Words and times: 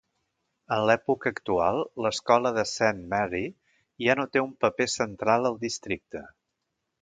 En 0.75 0.79
l'època 0.89 1.27
actual, 1.35 1.77
l'escola 2.05 2.53
de 2.55 2.63
Saint 2.69 3.03
Mary 3.11 3.43
ja 4.07 4.17
no 4.21 4.27
té 4.37 4.43
un 4.47 4.57
paper 4.67 4.89
central 4.95 5.51
al 5.51 5.61
districte. 5.67 6.25